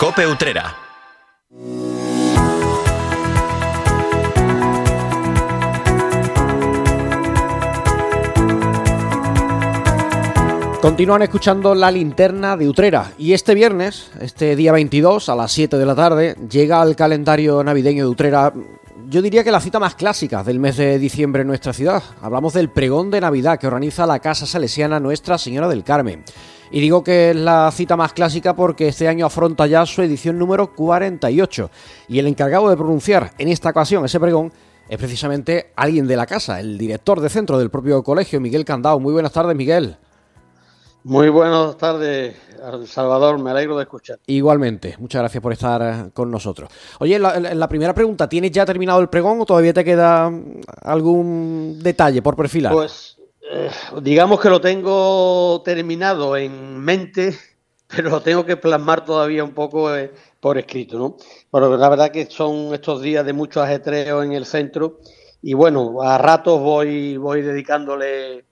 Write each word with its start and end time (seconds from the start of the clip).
Cope 0.00 0.26
Utrera. 0.26 0.74
Continúan 10.80 11.20
escuchando 11.20 11.74
la 11.74 11.90
linterna 11.90 12.56
de 12.56 12.66
Utrera 12.66 13.12
y 13.18 13.34
este 13.34 13.54
viernes, 13.54 14.10
este 14.22 14.56
día 14.56 14.72
22 14.72 15.28
a 15.28 15.36
las 15.36 15.52
7 15.52 15.76
de 15.76 15.84
la 15.84 15.94
tarde, 15.94 16.34
llega 16.50 16.80
al 16.80 16.96
calendario 16.96 17.62
navideño 17.62 18.04
de 18.04 18.10
Utrera, 18.10 18.54
yo 19.10 19.20
diría 19.20 19.44
que 19.44 19.50
la 19.50 19.60
cita 19.60 19.78
más 19.78 19.96
clásica 19.96 20.42
del 20.42 20.60
mes 20.60 20.78
de 20.78 20.98
diciembre 20.98 21.42
en 21.42 21.48
nuestra 21.48 21.74
ciudad. 21.74 22.02
Hablamos 22.22 22.54
del 22.54 22.70
pregón 22.70 23.10
de 23.10 23.20
Navidad 23.20 23.58
que 23.58 23.66
organiza 23.66 24.06
la 24.06 24.20
Casa 24.20 24.46
Salesiana 24.46 24.98
Nuestra 24.98 25.36
Señora 25.36 25.68
del 25.68 25.84
Carmen. 25.84 26.24
Y 26.70 26.80
digo 26.80 27.02
que 27.02 27.30
es 27.30 27.36
la 27.36 27.70
cita 27.72 27.96
más 27.96 28.12
clásica 28.12 28.54
porque 28.54 28.88
este 28.88 29.08
año 29.08 29.26
afronta 29.26 29.66
ya 29.66 29.84
su 29.86 30.02
edición 30.02 30.38
número 30.38 30.72
48 30.74 31.70
y 32.08 32.18
el 32.18 32.26
encargado 32.26 32.70
de 32.70 32.76
pronunciar 32.76 33.32
en 33.38 33.48
esta 33.48 33.70
ocasión 33.70 34.04
ese 34.04 34.20
pregón 34.20 34.52
es 34.88 34.98
precisamente 34.98 35.72
alguien 35.76 36.06
de 36.06 36.16
la 36.16 36.26
casa, 36.26 36.58
el 36.58 36.76
director 36.76 37.20
de 37.20 37.28
centro 37.28 37.58
del 37.58 37.70
propio 37.70 38.02
colegio, 38.02 38.40
Miguel 38.40 38.64
Candao. 38.64 38.98
Muy 38.98 39.12
buenas 39.12 39.32
tardes, 39.32 39.56
Miguel. 39.56 39.96
Muy 41.04 41.28
buenas 41.28 41.78
tardes, 41.78 42.36
Salvador, 42.86 43.38
me 43.38 43.50
alegro 43.50 43.76
de 43.76 43.84
escuchar. 43.84 44.18
Igualmente, 44.26 44.96
muchas 44.98 45.22
gracias 45.22 45.42
por 45.42 45.52
estar 45.52 45.80
eh, 45.82 46.10
con 46.12 46.30
nosotros. 46.30 46.70
Oye, 46.98 47.18
la, 47.18 47.68
primera 47.68 47.94
pregunta, 47.94 48.28
¿tienes 48.28 48.50
ya 48.50 48.66
terminado 48.66 49.00
el 49.00 49.08
pregón 49.08 49.40
o 49.40 49.46
todavía 49.46 49.72
te 49.72 49.82
queda 49.84 50.30
algún 50.82 51.78
detalle 51.80 52.20
por 52.20 52.36
perfilar? 52.36 52.72
Pues 52.72 53.16
eh, 53.52 53.70
digamos 54.00 54.40
que 54.40 54.48
lo 54.48 54.60
tengo 54.60 55.60
terminado 55.64 56.36
en 56.36 56.78
mente, 56.78 57.36
pero 57.88 58.10
lo 58.10 58.22
tengo 58.22 58.44
que 58.44 58.56
plasmar 58.56 59.04
todavía 59.04 59.42
un 59.42 59.52
poco 59.52 59.94
eh, 59.94 60.12
por 60.38 60.56
escrito, 60.56 60.98
¿no? 60.98 61.16
Bueno, 61.50 61.76
la 61.76 61.88
verdad 61.88 62.12
que 62.12 62.26
son 62.26 62.72
estos 62.72 63.02
días 63.02 63.26
de 63.26 63.32
mucho 63.32 63.60
ajetreo 63.60 64.22
en 64.22 64.32
el 64.32 64.46
centro 64.46 65.00
y 65.42 65.54
bueno, 65.54 66.00
a 66.00 66.16
ratos 66.16 66.60
voy, 66.60 67.16
voy 67.16 67.42
dedicándole 67.42 68.44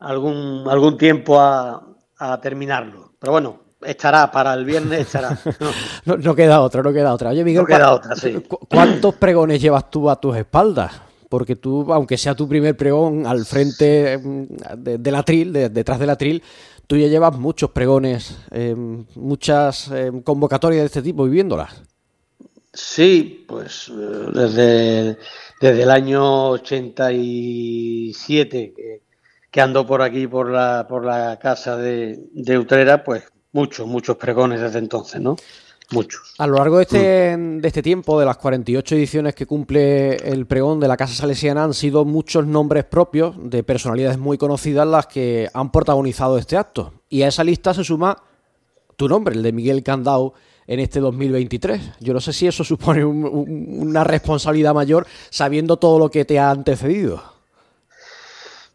algún, 0.00 0.66
algún 0.68 0.98
tiempo 0.98 1.40
a, 1.40 1.80
terminarlo. 2.40 3.12
Pero 3.18 3.32
bueno, 3.32 3.60
estará 3.82 4.30
para 4.30 4.54
el 4.54 4.64
viernes, 4.64 5.00
estará. 5.00 5.38
No, 6.04 6.34
queda 6.34 6.60
otra, 6.60 6.82
no 6.82 6.92
queda 6.92 7.12
otra. 7.12 7.30
Oye, 7.30 7.44
Miguel, 7.44 7.62
no 7.62 7.66
queda 7.66 7.92
otra, 7.92 8.16
sí. 8.16 8.42
¿cuántos 8.68 9.14
pregones 9.14 9.60
llevas 9.60 9.90
tú 9.90 10.08
a 10.08 10.16
tus 10.16 10.36
espaldas? 10.36 10.92
Porque 11.28 11.56
tú, 11.56 11.92
aunque 11.92 12.16
sea 12.16 12.34
tu 12.34 12.48
primer 12.48 12.74
pregón 12.76 13.26
al 13.26 13.44
frente 13.44 14.18
mm, 14.18 14.46
de, 14.76 15.10
la 15.10 15.22
tril, 15.22 15.52
detrás 15.52 15.98
de 15.98 16.06
la 16.06 16.16
tril, 16.16 16.42
tú 16.86 16.96
ya 16.96 17.08
llevas 17.08 17.36
muchos 17.38 17.70
pregones, 17.70 18.38
em, 18.50 19.04
muchas 19.14 19.90
em, 19.90 20.22
convocatorias 20.22 20.82
de 20.82 20.86
este 20.86 21.02
tipo 21.02 21.24
viviéndolas. 21.24 21.82
Sí, 22.72 23.44
pues 23.48 23.88
eh, 23.88 23.92
desde, 24.32 25.18
desde 25.60 25.82
el 25.82 25.90
año 25.90 26.50
87 26.50 28.74
que, 28.76 29.02
que 29.50 29.60
ando 29.60 29.86
por 29.86 30.02
aquí, 30.02 30.26
por 30.26 30.50
la, 30.50 30.86
por 30.88 31.04
la 31.04 31.38
casa 31.38 31.76
de, 31.76 32.18
de 32.32 32.58
Utrera, 32.58 33.04
pues 33.04 33.22
muchos, 33.52 33.86
muchos 33.86 34.16
pregones 34.16 34.60
desde 34.60 34.80
entonces, 34.80 35.20
¿no? 35.20 35.36
Muchos. 35.94 36.34
A 36.38 36.46
lo 36.46 36.56
largo 36.56 36.76
de 36.76 36.82
este, 36.82 37.36
mm. 37.36 37.60
de 37.60 37.68
este 37.68 37.82
tiempo, 37.82 38.18
de 38.18 38.26
las 38.26 38.36
48 38.36 38.94
ediciones 38.96 39.34
que 39.34 39.46
cumple 39.46 40.16
el 40.16 40.46
pregón 40.46 40.80
de 40.80 40.88
la 40.88 40.96
Casa 40.96 41.14
Salesiana, 41.14 41.64
han 41.64 41.74
sido 41.74 42.04
muchos 42.04 42.46
nombres 42.46 42.84
propios 42.84 43.34
de 43.38 43.62
personalidades 43.62 44.18
muy 44.18 44.36
conocidas 44.36 44.86
las 44.86 45.06
que 45.06 45.48
han 45.54 45.70
protagonizado 45.72 46.38
este 46.38 46.56
acto. 46.56 46.92
Y 47.08 47.22
a 47.22 47.28
esa 47.28 47.44
lista 47.44 47.72
se 47.72 47.84
suma 47.84 48.22
tu 48.96 49.08
nombre, 49.08 49.34
el 49.34 49.42
de 49.42 49.52
Miguel 49.52 49.82
Candao, 49.82 50.34
en 50.66 50.80
este 50.80 51.00
2023. 51.00 51.80
Yo 52.00 52.14
no 52.14 52.20
sé 52.20 52.32
si 52.32 52.46
eso 52.46 52.64
supone 52.64 53.04
una 53.04 54.04
responsabilidad 54.04 54.74
mayor 54.74 55.06
sabiendo 55.30 55.76
todo 55.76 55.98
lo 55.98 56.10
que 56.10 56.24
te 56.24 56.38
ha 56.38 56.50
antecedido. 56.50 57.22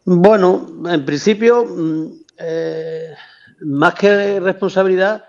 Bueno, 0.04 0.66
en 0.86 1.04
principio, 1.04 1.64
mm, 1.64 2.06
eh, 2.38 3.14
más 3.60 3.94
que 3.94 4.40
responsabilidad, 4.40 5.24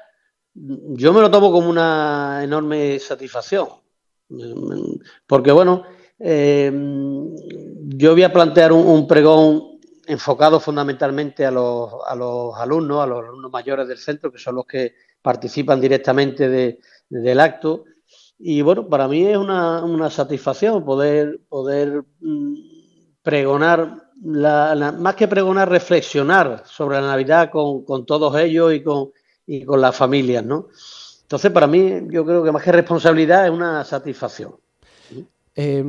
yo 0.54 1.14
me 1.14 1.22
lo 1.22 1.32
tomo 1.32 1.52
como 1.52 1.70
una 1.70 2.42
enorme 2.44 3.00
satisfacción. 3.00 3.68
Porque, 5.28 5.52
bueno, 5.52 5.84
eh, 6.20 6.72
yo 6.74 8.12
voy 8.12 8.24
a 8.24 8.34
plantear 8.34 8.72
un, 8.72 9.08
pregón 9.08 9.80
enfocado 10.08 10.60
fundamentalmente 10.60 11.46
a 11.46 11.52
los, 11.52 11.92
a 12.06 12.16
los, 12.16 12.56
alumnos, 12.58 13.04
a 13.04 13.08
los 13.08 13.24
alumnos 13.24 13.52
mayores 13.52 13.88
del 13.88 13.98
centro, 13.98 14.32
que 14.32 14.40
son 14.40 14.56
los 14.56 14.66
que 14.66 14.94
participan 15.22 15.80
directamente 15.80 16.78
del 17.10 17.40
acto. 17.40 17.86
Y 18.38 18.62
bueno, 18.62 18.88
para 18.88 19.08
mí 19.08 19.26
es 19.26 19.38
una, 19.38 19.84
una 19.84 20.10
satisfacción 20.10 20.84
poder, 20.84 21.42
poder 21.48 22.04
mm, 22.20 22.56
pregonar 23.22 24.10
la, 24.24 24.96
más 24.98 25.16
que 25.16 25.28
pregonar, 25.28 25.70
reflexionar 25.70 26.64
sobre 26.66 27.00
la 27.00 27.08
Navidad 27.08 27.50
con, 27.52 27.84
con 27.86 28.06
todos 28.06 28.36
ellos 28.38 28.74
y 28.74 28.84
con, 28.84 29.12
y 29.52 29.66
con 29.66 29.82
las 29.82 29.96
familias, 29.96 30.46
¿no? 30.46 30.68
Entonces, 31.24 31.52
para 31.52 31.68
mí, 31.68 32.08
yo 32.10 32.26
creo 32.26 32.42
que 32.42 32.52
más 32.54 32.64
que 32.64 32.72
responsabilidad 32.72 33.46
es 33.46 33.52
una 33.52 33.84
satisfacción. 33.84 34.56
Eh, 35.56 35.84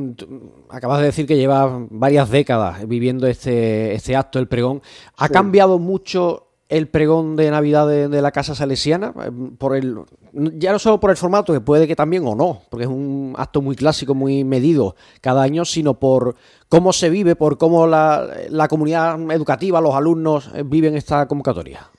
acabas 0.69 0.99
de 0.99 1.05
decir 1.05 1.25
que 1.25 1.37
llevas 1.37 1.71
varias 1.89 2.29
décadas 2.29 2.85
viviendo 2.85 3.25
este, 3.25 3.93
este 3.93 4.17
acto, 4.17 4.39
el 4.39 4.49
pregón. 4.49 4.81
¿Ha 5.15 5.29
cambiado 5.29 5.79
mucho 5.79 6.47
el 6.67 6.89
pregón 6.89 7.37
de 7.37 7.51
Navidad 7.51 7.87
de, 7.87 8.21
la 8.21 8.31
Casa 8.31 8.53
Salesiana, 8.53 9.13
eh, 9.23 9.31
por 9.57 9.75
el, 9.75 9.99
ya 10.33 10.73
no 10.73 10.79
solo 10.79 10.99
por 10.99 11.11
el 11.11 11.17
formato, 11.17 11.53
que 11.53 11.61
puede 11.61 11.87
que 11.87 11.95
también 11.95 12.25
o 12.25 12.35
no, 12.35 12.63
porque 12.69 12.85
es 12.85 12.89
un 12.89 13.33
acto 13.37 13.61
muy 13.61 13.75
clásico, 13.75 14.13
muy 14.15 14.43
medido 14.43 14.95
cada 15.21 15.43
año, 15.43 15.63
sino 15.63 15.93
por 15.93 16.35
cómo 16.67 16.91
se 16.91 17.09
vive, 17.09 17.35
por 17.35 17.57
cómo 17.57 17.87
la, 17.87 18.67
comunidad 18.69 19.19
educativa, 19.31 19.79
los 19.79 19.95
alumnos 19.95 20.49
eh, 20.53 20.63
viven 20.65 20.95
esta 20.95 21.27
convocatoria. 21.27 21.89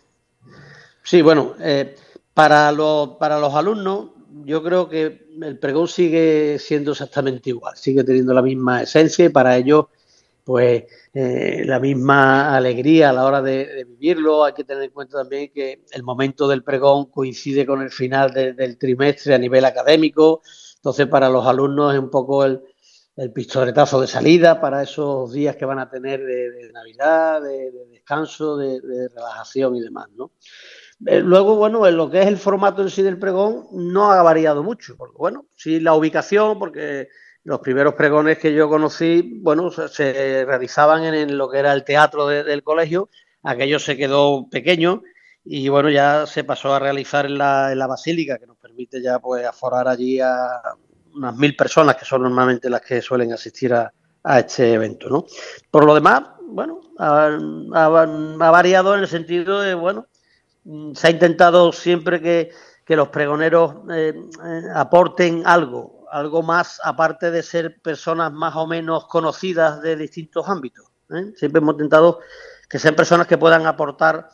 Sí, 1.04 1.22
bueno, 1.22 1.54
eh, 1.60 1.94
para, 2.32 2.72
los, 2.72 3.10
para 3.10 3.38
los 3.38 3.54
alumnos 3.54 4.10
yo 4.44 4.62
creo 4.62 4.88
que 4.88 5.28
el 5.40 5.58
pregón 5.58 5.86
sigue 5.86 6.58
siendo 6.58 6.92
exactamente 6.92 7.50
igual, 7.50 7.76
sigue 7.76 8.02
teniendo 8.02 8.34
la 8.34 8.42
misma 8.42 8.82
esencia 8.82 9.26
y 9.26 9.28
para 9.28 9.56
ellos 9.56 9.86
pues 10.44 10.84
eh, 11.14 11.62
la 11.64 11.80
misma 11.80 12.54
alegría 12.54 13.10
a 13.10 13.12
la 13.12 13.24
hora 13.24 13.40
de, 13.40 13.84
vivirlo. 13.88 14.44
Hay 14.44 14.52
que 14.52 14.64
tener 14.64 14.82
en 14.84 14.90
cuenta 14.90 15.18
también 15.18 15.50
que 15.52 15.84
el 15.90 16.02
momento 16.02 16.46
del 16.46 16.62
pregón 16.62 17.06
coincide 17.06 17.64
con 17.64 17.80
el 17.80 17.90
final 17.90 18.32
del 18.32 18.78
trimestre 18.78 19.34
a 19.34 19.38
nivel 19.38 19.64
académico. 19.64 20.42
Entonces, 20.76 21.06
para 21.06 21.30
los 21.30 21.46
alumnos 21.46 21.94
es 21.94 22.00
un 22.00 22.10
poco 22.10 22.44
el, 22.44 22.60
pistoletazo 23.32 24.00
de 24.00 24.08
salida 24.08 24.60
para 24.60 24.82
esos 24.82 25.32
días 25.32 25.56
que 25.56 25.64
van 25.64 25.78
a 25.78 25.88
tener 25.88 26.24
de, 26.24 26.70
Navidad, 26.72 27.40
de, 27.40 27.70
descanso, 27.90 28.56
de, 28.56 28.80
relajación 29.14 29.76
y 29.76 29.80
demás, 29.80 30.08
¿no? 30.16 30.32
Eh, 31.06 31.20
luego, 31.20 31.56
bueno, 31.56 31.86
en 31.86 31.96
lo 31.96 32.10
que 32.10 32.22
es 32.22 32.26
el 32.26 32.38
formato 32.38 32.82
en 32.82 32.90
sí 32.90 33.02
del 33.02 33.18
pregón 33.18 33.66
no 33.72 34.10
ha 34.10 34.22
variado 34.22 34.62
mucho, 34.62 34.96
bueno, 35.16 35.46
sí 35.54 35.80
la 35.80 35.94
ubicación, 35.94 36.58
porque 36.58 37.08
los 37.42 37.60
primeros 37.60 37.94
pregones 37.94 38.38
que 38.38 38.54
yo 38.54 38.68
conocí, 38.68 39.40
bueno, 39.42 39.70
se 39.70 40.44
realizaban 40.46 41.04
en, 41.04 41.36
lo 41.36 41.50
que 41.50 41.58
era 41.58 41.72
el 41.72 41.84
teatro 41.84 42.26
del 42.26 42.62
colegio, 42.62 43.10
aquello 43.42 43.78
se 43.78 43.96
quedó 43.96 44.48
pequeño 44.48 45.02
y 45.44 45.68
bueno, 45.68 45.90
ya 45.90 46.26
se 46.26 46.42
pasó 46.42 46.72
a 46.72 46.78
realizar 46.78 47.26
en 47.26 47.36
la, 47.36 47.70
en 47.70 47.78
la 47.78 47.86
basílica, 47.86 48.38
que 48.38 48.46
nos 48.46 48.56
permite 48.56 49.02
ya 49.02 49.18
pues 49.18 49.44
aforar 49.44 49.88
allí 49.88 50.20
a 50.20 50.62
unas 51.14 51.36
mil 51.36 51.54
personas, 51.54 51.96
que 51.96 52.04
son 52.04 52.22
normalmente 52.22 52.70
las 52.70 52.80
que 52.80 53.02
suelen 53.02 53.32
asistir 53.32 53.74
a, 53.74 53.92
este 54.38 54.72
evento, 54.72 55.10
¿no? 55.10 55.26
Por 55.70 55.84
lo 55.84 55.94
demás, 55.94 56.22
bueno, 56.48 56.80
ha, 56.98 57.28
variado 58.50 58.94
en 58.94 59.00
el 59.00 59.08
sentido 59.08 59.60
de, 59.60 59.74
bueno, 59.74 60.06
se 60.94 61.06
ha 61.06 61.10
intentado 61.10 61.72
siempre 61.72 62.20
que, 62.20 62.50
los 62.94 63.08
pregoneros 63.08 63.76
eh, 63.90 64.12
eh, 64.44 64.62
aporten 64.74 65.42
algo 65.46 66.04
algo 66.14 66.42
más 66.42 66.80
aparte 66.84 67.32
de 67.32 67.42
ser 67.42 67.80
personas 67.82 68.32
más 68.32 68.54
o 68.54 68.68
menos 68.68 69.06
conocidas 69.06 69.82
de 69.82 69.96
distintos 69.96 70.48
ámbitos. 70.48 70.86
¿eh? 71.10 71.32
Siempre 71.34 71.58
hemos 71.58 71.74
intentado 71.74 72.20
que 72.68 72.78
sean 72.78 72.94
personas 72.94 73.26
que 73.26 73.36
puedan 73.36 73.66
aportar 73.66 74.28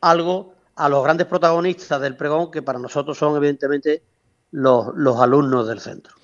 algo 0.00 0.54
a 0.74 0.88
los 0.88 1.04
grandes 1.04 1.28
protagonistas 1.28 2.00
del 2.00 2.16
pregón, 2.16 2.50
que 2.50 2.62
para 2.62 2.80
nosotros 2.80 3.16
son 3.16 3.36
evidentemente 3.36 4.02
los, 4.52 5.20
alumnos 5.20 5.68
del 5.68 5.80
centro. 5.80 6.14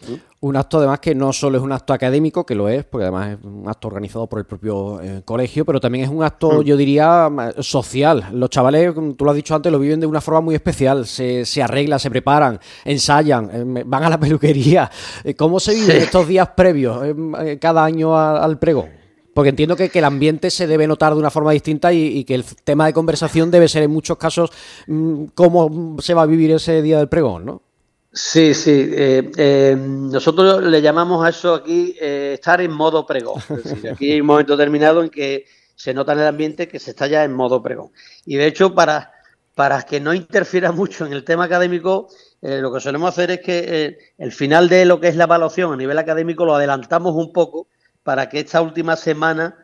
Un 0.40 0.56
acto 0.56 0.78
además 0.78 1.00
que 1.00 1.14
no 1.14 1.32
solo 1.32 1.58
es 1.58 1.64
un 1.64 1.72
acto 1.72 1.92
académico, 1.92 2.44
que 2.44 2.54
lo 2.54 2.68
es, 2.68 2.84
porque 2.84 3.04
además 3.04 3.38
es 3.38 3.44
un 3.44 3.68
acto 3.68 3.88
organizado 3.88 4.26
por 4.26 4.38
el 4.38 4.44
propio 4.44 5.00
eh, 5.00 5.22
colegio, 5.24 5.64
pero 5.64 5.80
también 5.80 6.04
es 6.04 6.10
un 6.10 6.22
acto, 6.22 6.60
mm. 6.60 6.62
yo 6.62 6.76
diría, 6.76 7.28
social. 7.60 8.28
Los 8.32 8.50
chavales, 8.50 8.92
como 8.92 9.14
tú 9.14 9.24
lo 9.24 9.30
has 9.30 9.36
dicho 9.36 9.54
antes, 9.54 9.70
lo 9.70 9.78
viven 9.78 10.00
de 10.00 10.06
una 10.06 10.20
forma 10.20 10.40
muy 10.40 10.54
especial. 10.54 11.06
Se, 11.06 11.44
se 11.44 11.62
arreglan, 11.62 12.00
se 12.00 12.10
preparan, 12.10 12.58
ensayan, 12.84 13.50
eh, 13.52 13.84
van 13.86 14.04
a 14.04 14.10
la 14.10 14.18
peluquería. 14.20 14.90
Eh, 15.22 15.34
¿Cómo 15.34 15.60
se 15.60 15.74
viven 15.74 15.96
estos 15.96 16.26
días 16.26 16.48
previos 16.56 17.00
cada 17.60 17.84
año 17.84 18.16
al 18.18 18.58
pregón? 18.58 19.06
Porque 19.36 19.50
entiendo 19.50 19.76
que, 19.76 19.90
el 19.92 20.04
ambiente 20.04 20.50
se 20.50 20.66
debe 20.66 20.86
notar 20.86 21.12
de 21.12 21.20
una 21.20 21.30
forma 21.30 21.52
distinta 21.52 21.92
y, 21.92 22.24
que 22.24 22.34
el 22.34 22.44
tema 22.64 22.86
de 22.86 22.94
conversación 22.94 23.50
debe 23.50 23.68
ser 23.68 23.82
en 23.82 23.90
muchos 23.90 24.16
casos 24.16 24.50
mm, 24.86 25.26
cómo 25.34 25.96
se 26.00 26.14
va 26.14 26.22
a 26.22 26.26
vivir 26.26 26.52
ese 26.52 26.80
día 26.80 26.96
del 26.96 27.10
pregón, 27.10 27.44
¿no? 27.44 27.65
Sí, 28.16 28.54
sí. 28.54 28.70
Eh, 28.94 29.30
eh, 29.36 29.76
nosotros 29.78 30.62
le 30.62 30.80
llamamos 30.80 31.22
a 31.22 31.28
eso 31.28 31.52
aquí 31.52 31.94
eh, 32.00 32.32
estar 32.32 32.62
en 32.62 32.72
modo 32.72 33.04
pregón. 33.04 33.42
Aquí 33.92 34.12
hay 34.12 34.22
un 34.22 34.26
momento 34.26 34.56
determinado 34.56 35.02
en 35.02 35.10
que 35.10 35.44
se 35.74 35.92
nota 35.92 36.14
en 36.14 36.20
el 36.20 36.26
ambiente 36.26 36.66
que 36.66 36.78
se 36.78 36.92
está 36.92 37.08
ya 37.08 37.24
en 37.24 37.34
modo 37.34 37.62
pregón. 37.62 37.92
Y 38.24 38.36
de 38.36 38.46
hecho, 38.46 38.74
para, 38.74 39.12
para 39.54 39.82
que 39.82 40.00
no 40.00 40.14
interfiera 40.14 40.72
mucho 40.72 41.04
en 41.04 41.12
el 41.12 41.24
tema 41.24 41.44
académico, 41.44 42.08
lo 42.40 42.72
que 42.72 42.80
solemos 42.80 43.10
hacer 43.10 43.32
es 43.32 43.40
que 43.40 43.98
el 44.16 44.32
final 44.32 44.70
de 44.70 44.86
lo 44.86 44.98
que 44.98 45.08
es 45.08 45.16
la 45.16 45.24
evaluación 45.24 45.74
a 45.74 45.76
nivel 45.76 45.98
académico 45.98 46.46
lo 46.46 46.54
adelantamos 46.54 47.14
un 47.14 47.34
poco 47.34 47.68
para 48.02 48.30
que 48.30 48.40
esta 48.40 48.62
última 48.62 48.96
semana, 48.96 49.58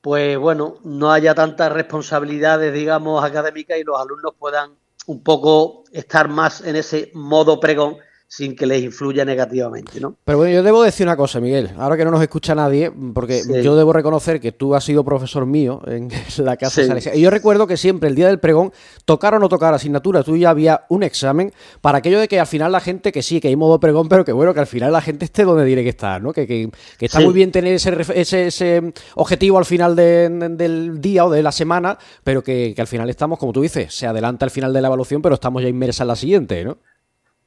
pues 0.00 0.38
bueno, 0.38 0.76
no 0.84 1.10
haya 1.10 1.34
tantas 1.34 1.72
responsabilidades, 1.72 2.72
digamos, 2.72 3.24
académicas 3.24 3.78
y 3.78 3.84
los 3.84 3.98
alumnos 4.00 4.32
puedan 4.38 4.76
un 5.06 5.22
poco 5.22 5.84
estar 5.92 6.28
más 6.28 6.60
en 6.60 6.76
ese 6.76 7.10
modo 7.14 7.58
pregón 7.60 7.96
sin 8.28 8.56
que 8.56 8.66
les 8.66 8.82
influya 8.82 9.24
negativamente, 9.24 10.00
¿no? 10.00 10.16
Pero 10.24 10.38
bueno, 10.38 10.52
yo 10.52 10.62
debo 10.64 10.82
decir 10.82 11.06
una 11.06 11.16
cosa, 11.16 11.38
Miguel, 11.40 11.70
ahora 11.78 11.96
que 11.96 12.04
no 12.04 12.10
nos 12.10 12.20
escucha 12.20 12.56
nadie, 12.56 12.90
porque 13.14 13.42
yo 13.62 13.76
debo 13.76 13.92
reconocer 13.92 14.40
que 14.40 14.50
tú 14.50 14.74
has 14.74 14.84
sido 14.84 15.04
profesor 15.04 15.46
mío 15.46 15.80
en 15.86 16.08
la 16.38 16.56
casa 16.56 16.82
de 16.82 17.12
Y 17.14 17.20
yo 17.20 17.30
recuerdo 17.30 17.66
que 17.66 17.76
siempre 17.76 18.08
el 18.08 18.16
día 18.16 18.26
del 18.26 18.40
pregón, 18.40 18.72
tocar 19.04 19.34
o 19.34 19.38
no 19.38 19.48
tocar 19.48 19.74
asignatura, 19.74 20.24
tú 20.24 20.36
ya 20.36 20.50
había 20.50 20.86
un 20.88 21.04
examen 21.04 21.52
para 21.80 21.98
aquello 21.98 22.18
de 22.18 22.26
que 22.26 22.40
al 22.40 22.48
final 22.48 22.72
la 22.72 22.80
gente, 22.80 23.12
que 23.12 23.22
sí, 23.22 23.40
que 23.40 23.48
hay 23.48 23.56
modo 23.56 23.78
pregón, 23.78 24.08
pero 24.08 24.24
que 24.24 24.32
bueno, 24.32 24.52
que 24.54 24.60
al 24.60 24.66
final 24.66 24.92
la 24.92 25.00
gente 25.00 25.24
esté 25.24 25.44
donde 25.44 25.64
tiene 25.64 25.84
que 25.84 25.90
estar, 25.90 26.20
¿no? 26.20 26.32
Que, 26.32 26.46
que, 26.46 26.70
está 26.98 27.20
muy 27.20 27.32
bien 27.32 27.52
tener 27.52 27.74
ese, 27.74 27.96
ese, 28.14 28.46
ese, 28.48 28.92
objetivo 29.14 29.58
al 29.58 29.64
final 29.64 29.94
del 29.94 31.00
día 31.00 31.24
o 31.26 31.30
de 31.30 31.42
la 31.44 31.52
semana, 31.52 31.96
pero 32.24 32.42
que, 32.42 32.72
que 32.74 32.80
al 32.80 32.88
final 32.88 33.08
estamos, 33.08 33.38
como 33.38 33.52
tú 33.52 33.62
dices, 33.62 33.94
se 33.94 34.06
adelanta 34.06 34.44
al 34.44 34.50
final 34.50 34.72
de 34.72 34.80
la 34.80 34.88
evaluación, 34.88 35.22
pero 35.22 35.36
estamos 35.36 35.62
ya 35.62 35.68
inmersa 35.68 36.02
en 36.02 36.08
la 36.08 36.16
siguiente, 36.16 36.64
¿no? 36.64 36.78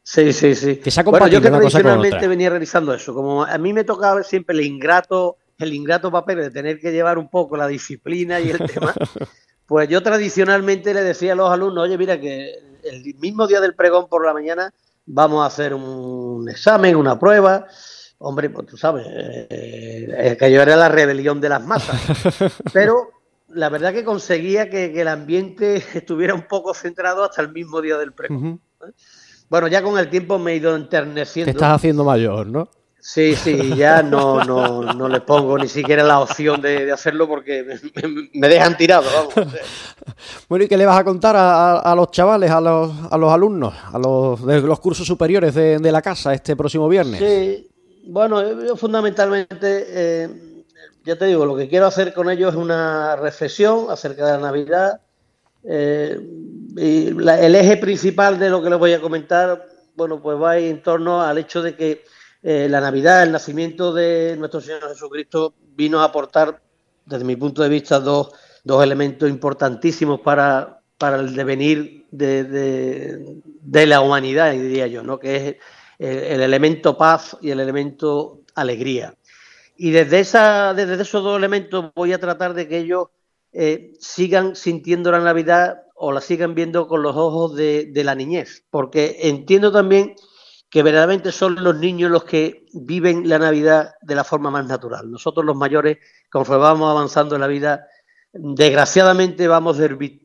Sí, 0.04 0.34
sí, 0.34 0.56
sí. 0.56 0.82
bueno, 1.06 1.28
yo 1.28 1.42
que 1.42 1.50
tradicionalmente 1.50 2.28
venía 2.28 2.50
realizando 2.50 2.94
eso. 2.94 3.14
Como 3.14 3.44
a 3.44 3.58
mí 3.58 3.74
me 3.74 3.84
tocaba 3.84 4.24
siempre 4.24 4.56
el 4.56 4.66
ingrato, 4.66 5.38
el 5.58 5.74
ingrato 5.74 6.12
papel 6.12 6.40
de 6.40 6.52
tener 6.52 6.80
que 6.80 6.92
llevar 6.92 7.18
un 7.18 7.30
poco 7.30 7.58
la 7.58 7.68
disciplina 7.68 8.40
y 8.40 8.50
el 8.50 8.58
tema, 8.58 8.94
pues 9.68 9.88
yo 9.88 10.02
tradicionalmente 10.02 10.94
le 10.94 11.04
decía 11.04 11.34
a 11.34 11.36
los 11.36 11.52
alumnos, 11.52 11.84
oye, 11.84 11.98
mira 11.98 12.20
que 12.20 12.56
el 12.84 13.16
mismo 13.16 13.46
día 13.46 13.62
del 13.62 13.76
pregón 13.76 14.08
por 14.08 14.26
la 14.26 14.34
mañana 14.34 14.74
vamos 15.06 15.44
a 15.44 15.48
hacer 15.48 15.74
un 15.74 16.48
examen, 16.50 16.96
una 16.96 17.20
prueba. 17.20 17.68
Hombre, 18.20 18.50
pues 18.50 18.68
tú 18.68 18.78
sabes, 18.78 19.06
eh, 19.10 20.36
que 20.38 20.52
yo 20.52 20.62
era 20.62 20.76
la 20.76 20.90
rebelión 20.90 21.40
de 21.40 21.50
las 21.50 21.64
masas. 21.66 22.02
Pero 22.74 23.12
la 23.48 23.70
verdad 23.70 23.94
que 23.94 24.04
conseguía 24.04 24.70
que, 24.70 25.00
el 25.00 25.08
ambiente 25.08 25.84
estuviera 25.94 26.34
un 26.34 26.48
poco 26.48 26.74
centrado 26.74 27.24
hasta 27.24 27.42
el 27.42 27.52
mismo 27.52 27.82
día 27.82 27.98
del 27.98 28.14
pregón. 28.14 28.62
Bueno, 29.50 29.68
ya 29.68 29.82
con 29.82 29.98
el 29.98 30.10
tiempo 30.10 30.38
me 30.38 30.54
he 30.54 30.56
ido 30.58 30.76
enterneciendo. 30.76 31.52
Te 31.52 31.58
estás 31.58 31.76
haciendo 31.76 32.04
mayor, 32.04 32.48
¿no? 32.48 32.70
Sí, 33.02 33.36
sí, 33.36 33.76
ya 33.76 34.04
no, 34.04 34.44
no, 34.44 34.82
no 34.94 35.08
le 35.08 35.22
pongo 35.22 35.58
ni 35.58 35.70
siquiera 35.70 36.04
la 36.04 36.20
opción 36.20 36.62
de, 36.62 36.92
hacerlo 36.92 37.28
porque 37.28 37.66
me, 38.34 38.48
dejan 38.48 38.78
tirado. 38.78 39.06
Vamos. 39.14 39.54
Bueno, 40.50 40.66
¿y 40.66 40.68
qué 40.68 40.76
le 40.76 40.86
vas 40.86 41.00
a 41.00 41.04
contar 41.04 41.36
a, 41.38 41.94
los 41.96 42.12
chavales, 42.12 42.52
a 42.52 42.60
los, 42.60 42.92
a 43.10 43.18
los 43.18 43.32
alumnos, 43.32 43.74
a 43.94 43.98
los 43.98 44.46
de 44.46 44.60
los 44.62 44.80
cursos 44.80 45.08
superiores 45.08 45.54
de, 45.54 45.92
la 45.92 46.02
casa 46.02 46.34
este 46.34 46.56
próximo 46.56 46.90
viernes? 46.90 47.20
Sí, 47.20 47.70
bueno, 48.08 48.64
yo 48.64 48.76
fundamentalmente, 48.76 49.86
eh, 49.88 50.64
ya 51.06 51.16
te 51.16 51.26
digo, 51.26 51.46
lo 51.46 51.56
que 51.56 51.70
quiero 51.70 51.86
hacer 51.86 52.14
con 52.14 52.30
ellos 52.30 52.54
es 52.54 52.60
una 52.60 53.16
reflexión 53.16 53.86
acerca 53.90 54.26
de 54.26 54.32
la 54.34 54.40
Navidad, 54.40 55.02
eh, 55.64 56.20
y 56.78 57.08
el 57.08 57.56
eje 57.56 57.78
principal 57.78 58.40
de 58.40 58.50
lo 58.50 58.62
que 58.62 58.70
les 58.70 58.80
voy 58.80 58.94
a 58.94 59.02
comentar, 59.02 59.66
bueno, 59.96 60.22
pues 60.22 60.40
va 60.40 60.58
en 60.58 60.82
torno 60.82 61.22
al 61.22 61.38
hecho 61.38 61.62
de 61.62 61.76
que 61.76 62.04
eh, 62.42 62.68
la 62.70 62.80
Navidad, 62.80 63.24
el 63.24 63.32
nacimiento 63.32 63.94
de 63.94 64.36
nuestro 64.38 64.62
Señor 64.62 64.88
Jesucristo, 64.88 65.54
vino 65.76 66.00
a 66.00 66.06
aportar, 66.06 66.62
desde 67.06 67.26
mi 67.26 67.36
punto 67.36 67.62
de 67.64 67.70
vista, 67.70 68.00
dos, 68.00 68.32
dos 68.64 68.84
elementos 68.84 69.30
importantísimos 69.30 70.22
para, 70.22 70.82
para 70.98 71.18
el 71.18 71.36
devenir 71.36 72.06
de, 72.12 72.44
de, 73.62 73.86
la 73.88 74.02
humanidad, 74.02 74.52
diría 74.52 74.88
yo, 74.88 75.04
¿no? 75.04 75.20
que 75.20 75.36
es 75.36 75.56
el, 76.00 76.42
elemento 76.42 76.98
paz 76.98 77.38
y 77.42 77.52
el 77.52 77.60
elemento 77.60 78.42
alegría. 78.56 79.16
Y 79.76 79.92
desde, 79.92 80.20
esa, 80.20 80.74
desde 80.74 81.02
esos 81.02 81.24
dos 81.24 81.38
elementos 81.38 81.92
voy 81.96 82.14
a 82.14 82.20
tratar 82.20 82.54
de 82.54 82.68
que 82.68 82.80
ellos 82.80 83.08
eh, 83.52 83.94
sigan 84.00 84.56
sintiendo 84.56 85.12
la 85.12 85.20
Navidad 85.20 85.82
o 85.96 86.12
la 86.12 86.22
sigan 86.22 86.56
viendo 86.56 86.88
con 86.88 87.02
los 87.02 87.16
ojos 87.16 87.56
de, 87.56 87.92
la 88.04 88.16
niñez, 88.16 88.64
porque 88.70 89.18
entiendo 89.24 89.72
también 89.72 90.16
que 90.70 90.84
verdaderamente 90.84 91.32
son 91.32 91.62
los 91.64 91.78
niños 91.78 92.12
los 92.12 92.24
que 92.24 92.66
viven 92.74 93.28
la 93.28 93.40
Navidad 93.40 93.96
de 94.02 94.16
la 94.16 94.24
forma 94.24 94.52
más 94.52 94.66
natural. 94.66 95.10
Nosotros 95.12 95.46
los 95.46 95.58
mayores, 95.58 95.98
conforme 96.32 96.62
vamos 96.62 96.90
avanzando 96.90 97.36
en 97.36 97.42
la 97.42 97.48
vida, 97.48 97.88
desgraciadamente 98.32 99.48
vamos 99.48 99.78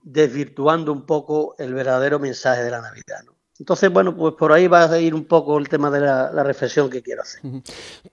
desvirtuando 0.02 0.92
un 0.92 1.06
poco 1.06 1.56
el 1.58 1.72
verdadero 1.74 2.18
mensaje 2.18 2.62
de 2.62 2.70
la 2.70 2.82
Navidad. 2.82 3.24
Entonces, 3.64 3.90
bueno, 3.90 4.14
pues 4.14 4.34
por 4.34 4.52
ahí 4.52 4.66
va 4.66 4.84
a 4.84 5.00
ir 5.00 5.14
un 5.14 5.24
poco 5.24 5.56
el 5.56 5.70
tema 5.70 5.90
de 5.90 5.98
la, 5.98 6.42
reflexión 6.44 6.90
que 6.90 7.00
quiero 7.00 7.22
hacer. 7.22 7.40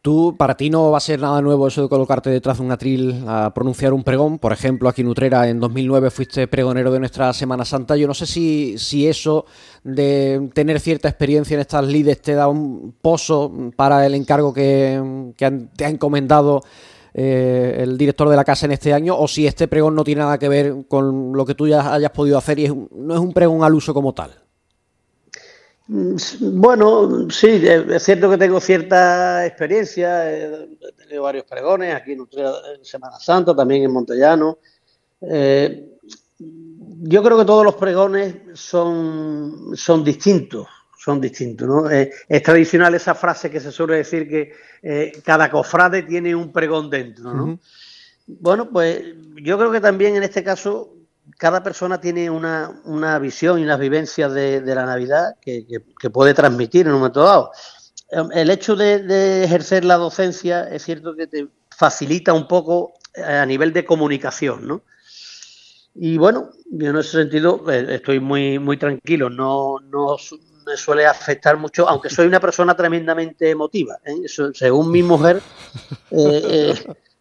Tú, 0.01 0.33
para 0.37 0.55
ti 0.55 0.69
no 0.69 0.91
va 0.91 0.97
a 0.97 1.01
ser 1.01 1.19
nada 1.19 1.41
nuevo 1.41 1.67
eso 1.67 1.81
de 1.81 1.89
colocarte 1.89 2.29
detrás 2.29 2.59
de 2.59 2.63
un 2.63 2.71
atril 2.71 3.25
a 3.27 3.53
pronunciar 3.53 3.91
un 3.91 4.01
pregón. 4.01 4.39
Por 4.39 4.53
ejemplo, 4.53 4.87
aquí 4.87 5.01
en 5.01 5.09
Utrera 5.09 5.49
en 5.49 5.59
2009 5.59 6.09
fuiste 6.09 6.47
pregonero 6.47 6.89
de 6.89 6.99
nuestra 6.99 7.33
Semana 7.33 7.65
Santa. 7.65 7.97
Yo 7.97 8.07
no 8.07 8.13
sé 8.13 8.27
si, 8.27 8.77
si 8.77 9.09
eso 9.09 9.43
de 9.83 10.49
tener 10.53 10.79
cierta 10.79 11.09
experiencia 11.09 11.55
en 11.55 11.59
estas 11.59 11.85
lides 11.85 12.21
te 12.21 12.33
da 12.33 12.47
un 12.47 12.95
pozo 13.01 13.51
para 13.75 14.05
el 14.05 14.15
encargo 14.15 14.53
que, 14.53 15.33
te 15.75 15.83
ha 15.83 15.89
encomendado 15.89 16.61
eh, 17.13 17.75
el 17.79 17.97
director 17.97 18.29
de 18.29 18.37
la 18.37 18.45
casa 18.45 18.67
en 18.67 18.71
este 18.71 18.93
año, 18.93 19.17
o 19.17 19.27
si 19.27 19.47
este 19.47 19.67
pregón 19.67 19.95
no 19.95 20.05
tiene 20.05 20.21
nada 20.21 20.39
que 20.39 20.47
ver 20.47 20.85
con 20.87 21.33
lo 21.33 21.45
que 21.45 21.55
tú 21.55 21.67
ya 21.67 21.93
hayas 21.93 22.11
podido 22.11 22.37
hacer 22.37 22.57
y 22.57 22.69
no 22.69 23.13
es 23.13 23.19
un 23.19 23.33
pregón 23.33 23.65
al 23.65 23.73
uso 23.73 23.93
como 23.93 24.13
tal. 24.13 24.40
Bueno, 25.93 27.29
sí, 27.29 27.61
es 27.65 28.03
cierto 28.03 28.29
que 28.29 28.37
tengo 28.37 28.61
cierta 28.61 29.45
experiencia, 29.45 30.31
he 30.31 30.69
tenido 30.97 31.23
varios 31.23 31.43
pregones 31.43 31.93
aquí 31.93 32.13
en 32.13 32.85
Semana 32.85 33.19
Santa, 33.19 33.53
también 33.53 33.83
en 33.83 33.91
Montellano. 33.91 34.59
Eh, 35.19 35.97
yo 36.39 37.21
creo 37.21 37.37
que 37.37 37.43
todos 37.43 37.65
los 37.65 37.75
pregones 37.75 38.35
son, 38.53 39.71
son 39.75 40.01
distintos, 40.01 40.65
son 40.97 41.19
distintos, 41.19 41.67
¿no? 41.67 41.91
Eh, 41.91 42.09
es 42.29 42.41
tradicional 42.41 42.95
esa 42.95 43.13
frase 43.13 43.51
que 43.51 43.59
se 43.59 43.73
suele 43.73 43.97
decir 43.97 44.29
que 44.29 44.53
eh, 44.81 45.11
cada 45.25 45.51
cofrade 45.51 46.03
tiene 46.03 46.33
un 46.33 46.53
pregón 46.53 46.89
dentro, 46.89 47.33
¿no? 47.33 47.59
Bueno, 48.27 48.69
pues 48.69 49.03
yo 49.43 49.57
creo 49.57 49.73
que 49.73 49.81
también 49.81 50.15
en 50.15 50.23
este 50.23 50.41
caso 50.41 51.00
cada 51.37 51.63
persona 51.63 51.99
tiene 51.99 52.29
una, 52.29 52.81
una 52.85 53.19
visión 53.19 53.59
y 53.59 53.63
unas 53.63 53.79
vivencias 53.79 54.33
de, 54.33 54.61
la 54.61 54.85
Navidad 54.85 55.35
que, 55.41 55.65
puede 56.11 56.33
transmitir 56.33 56.87
en 56.87 56.93
un 56.93 56.99
momento 56.99 57.23
dado. 57.23 57.51
El 58.33 58.49
hecho 58.49 58.75
de, 58.75 59.43
ejercer 59.43 59.85
la 59.85 59.95
docencia 59.95 60.63
es 60.63 60.83
cierto 60.83 61.15
que 61.15 61.27
te 61.27 61.47
facilita 61.69 62.33
un 62.33 62.47
poco 62.47 62.93
eh, 63.13 63.23
a 63.23 63.45
nivel 63.45 63.73
de 63.73 63.85
comunicación, 63.85 64.67
¿no? 64.67 64.83
Y 65.93 66.17
bueno, 66.17 66.51
yo 66.69 66.89
en 66.89 66.97
ese 66.97 67.11
sentido 67.11 67.63
eh, 67.69 67.95
estoy 67.95 68.19
muy, 68.19 68.59
muy 68.59 68.77
tranquilo, 68.77 69.29
no, 69.29 69.77
no 69.79 70.15
me 70.65 70.77
suele 70.77 71.05
afectar 71.05 71.57
mucho, 71.57 71.87
aunque 71.87 72.09
soy 72.09 72.27
una 72.27 72.39
persona 72.39 72.75
tremendamente 72.75 73.49
emotiva. 73.49 73.97
¿eh? 74.05 74.27
según 74.53 74.91
mi 74.91 75.03
mujer, 75.03 75.41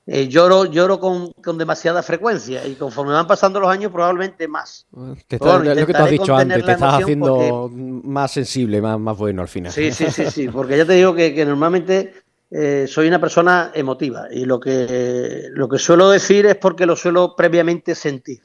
lloro, 0.06 0.64
lloro 0.64 0.98
con, 0.98 1.32
demasiada 1.58 2.02
frecuencia 2.02 2.66
y 2.66 2.74
conforme 2.74 3.12
van 3.12 3.26
pasando 3.26 3.60
los 3.60 3.70
años 3.70 3.92
probablemente 3.92 4.48
más. 4.48 4.86
Que 5.28 5.38
lo 5.38 5.86
que 5.86 5.92
te 5.92 5.98
has 5.98 6.10
dicho 6.10 6.34
antes, 6.34 6.64
te 6.64 6.72
estás 6.72 7.02
haciendo 7.02 7.70
más 7.72 8.32
sensible, 8.32 8.80
más, 8.80 8.98
más 8.98 9.16
bueno 9.16 9.42
al 9.42 9.48
final. 9.48 9.72
Sí, 9.72 9.92
sí, 9.92 10.10
sí, 10.10 10.30
sí, 10.30 10.48
porque 10.48 10.76
ya 10.76 10.84
te 10.84 10.94
digo 10.94 11.14
que, 11.14 11.44
normalmente 11.44 12.14
eh, 12.50 12.86
soy 12.88 13.06
una 13.06 13.20
persona 13.20 13.70
emotiva 13.74 14.26
y 14.32 14.44
lo 14.44 14.58
que, 14.58 15.44
lo 15.52 15.68
que 15.68 15.78
suelo 15.78 16.10
decir 16.10 16.46
es 16.46 16.56
porque 16.56 16.86
lo 16.86 16.96
suelo 16.96 17.36
previamente 17.36 17.94
sentir. 17.94 18.40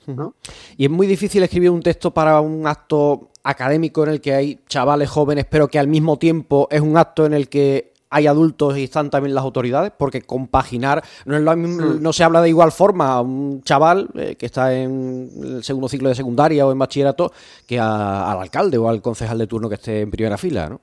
Y 0.78 0.86
es 0.86 0.92
muy 0.92 1.08
difícil 1.08 1.42
escribir 1.42 1.72
un 1.72 1.82
texto 1.82 2.14
para 2.14 2.40
un 2.42 2.68
acto 2.68 3.30
académico 3.44 4.04
en 4.04 4.10
el 4.10 4.22
que 4.22 4.34
hay 4.34 4.60
chavales 4.68 5.10
jóvenes, 5.10 5.46
pero 5.50 5.68
que 5.68 5.80
al 5.80 5.88
mismo 5.88 6.18
tiempo 6.18 6.68
es 6.70 6.82
un 6.82 6.98
acto 6.98 7.26
en 7.26 7.34
el 7.34 7.48
que 7.48 7.95
hay 8.10 8.28
adultos 8.28 8.78
y 8.78 8.86
están 8.86 9.10
también 9.10 9.36
las 9.36 9.44
autoridades, 9.44 9.92
porque 9.98 10.22
compaginar 10.22 11.04
no, 11.26 11.36
es 11.36 11.44
lo 11.44 11.56
no 11.56 12.14
se 12.14 12.24
habla 12.24 12.42
de 12.42 12.50
igual 12.50 12.72
forma 12.72 13.14
a 13.14 13.22
un 13.22 13.62
chaval 13.64 14.10
eh, 14.16 14.36
que 14.36 14.46
está 14.46 14.74
en 14.74 15.30
el 15.44 15.64
segundo 15.64 15.90
ciclo 15.90 16.10
de 16.10 16.16
secundaria 16.16 16.66
o 16.66 16.72
en 16.72 16.80
bachillerato 16.80 17.32
que 17.68 17.80
al 17.80 18.40
alcalde 18.40 18.78
o 18.78 18.88
al 18.88 19.02
concejal 19.02 19.38
de 19.38 19.48
turno 19.48 19.70
que 19.70 19.76
esté 19.76 20.02
en 20.02 20.12
primera 20.12 20.38
fila, 20.38 20.70
¿no? 20.70 20.82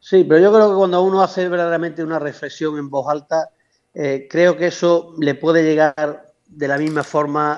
Sí, 0.00 0.24
pero 0.24 0.40
yo 0.40 0.52
creo 0.52 0.70
que 0.70 0.76
cuando 0.76 1.02
uno 1.02 1.22
hace 1.22 1.48
verdaderamente 1.48 2.04
una 2.04 2.18
reflexión 2.18 2.78
en 2.78 2.88
voz 2.88 3.08
alta, 3.08 3.50
eh, 3.94 4.26
creo 4.30 4.56
que 4.56 4.68
eso 4.68 5.14
le 5.18 5.34
puede 5.34 5.62
llegar 5.62 6.32
de 6.46 6.68
la 6.68 6.78
misma 6.78 7.02
forma 7.02 7.52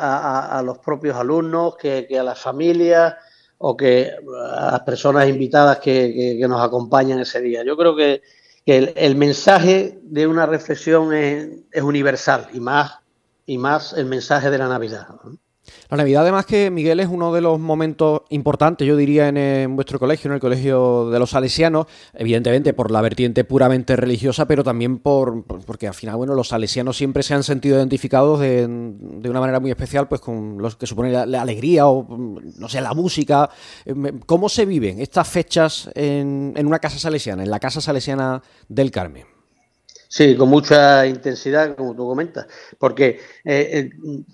a, 0.46 0.62
los 0.62 0.78
propios 0.78 1.16
alumnos 1.16 1.76
que, 1.76 2.06
a 2.18 2.22
las 2.22 2.40
familias 2.40 3.14
o 3.58 3.76
que 3.76 4.10
a 4.10 4.72
las 4.72 4.80
personas 4.80 5.28
invitadas 5.28 5.78
que, 5.78 6.44
nos 6.48 6.60
acompañan 6.60 7.20
ese 7.20 7.40
día. 7.40 7.62
Yo 7.62 7.76
creo 7.76 7.94
que, 7.94 8.22
el, 8.66 9.16
mensaje 9.16 9.98
de 10.02 10.26
una 10.26 10.46
reflexión 10.46 11.12
es, 11.14 11.48
es, 11.72 11.82
universal 11.82 12.48
y 12.52 12.60
más, 12.60 12.98
y 13.46 13.58
más 13.58 13.92
el 13.94 14.06
mensaje 14.06 14.50
de 14.50 14.58
la 14.58 14.68
Navidad. 14.68 15.08
La 15.88 15.96
Navidad, 15.96 16.22
además, 16.22 16.46
que 16.46 16.70
Miguel 16.70 17.00
es 17.00 17.08
uno 17.08 17.32
de 17.32 17.40
los 17.40 17.58
momentos 17.58 18.22
importantes, 18.30 18.86
yo 18.86 18.96
diría, 18.96 19.28
en, 19.28 19.76
vuestro 19.76 19.98
colegio, 19.98 20.28
en 20.28 20.34
el 20.34 20.40
colegio 20.40 21.10
de 21.10 21.18
los 21.18 21.30
salesianos, 21.30 21.86
evidentemente 22.14 22.72
por 22.72 22.90
la 22.90 23.00
vertiente 23.00 23.44
puramente 23.44 23.96
religiosa, 23.96 24.46
pero 24.46 24.64
también 24.64 24.98
por 24.98 25.44
porque 25.44 25.88
al 25.88 25.94
final, 25.94 26.16
bueno, 26.16 26.34
los 26.34 26.48
salesianos 26.48 26.96
siempre 26.96 27.22
se 27.22 27.34
han 27.34 27.42
sentido 27.42 27.76
identificados 27.76 28.40
de, 28.40 28.64
una 28.64 29.40
manera 29.40 29.60
muy 29.60 29.70
especial, 29.70 30.08
pues 30.08 30.20
con 30.20 30.58
los 30.58 30.76
que 30.76 30.86
supone 30.86 31.10
la, 31.26 31.42
alegría 31.42 31.86
o, 31.86 32.06
no 32.08 32.68
sé, 32.68 32.80
la 32.80 32.94
música. 32.94 33.50
¿Cómo 34.26 34.48
se 34.48 34.64
viven 34.66 35.00
estas 35.00 35.28
fechas 35.28 35.90
en, 35.94 36.54
una 36.64 36.78
casa 36.78 36.98
salesiana, 36.98 37.42
en 37.42 37.50
la 37.50 37.60
casa 37.60 37.80
salesiana 37.80 38.42
del 38.68 38.90
Carmen? 38.90 39.26
Sí, 40.08 40.36
con 40.36 40.48
mucha 40.48 41.06
intensidad, 41.06 41.76
como 41.76 41.94
tú 41.94 42.04
comentas, 42.06 42.46
porque 42.78 43.20
eh, 43.44 43.90
eh, 43.94 44.24